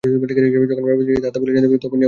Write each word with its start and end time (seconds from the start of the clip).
যখন 0.71 0.81
আমরা 0.83 0.93
নিজেদের 0.99 1.27
আত্মা 1.29 1.39
বলিয়া 1.43 1.53
জানিতে 1.55 1.55
পারি, 1.55 1.55
তখনই 1.55 1.57
আমরা 1.59 1.69
মুক্ত 1.73 1.83
হইয়া 1.91 1.91
যাই। 1.91 1.99